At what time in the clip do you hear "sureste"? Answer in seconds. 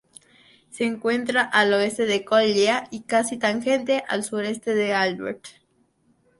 4.23-4.73